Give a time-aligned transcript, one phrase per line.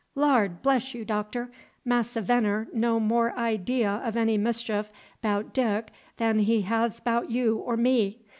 [0.15, 1.51] "Lar' bless you, Doctor,
[1.85, 4.89] Massa Veneer no more idee 'f any mischief
[5.21, 8.17] 'bout Dick than he has 'bout you or me.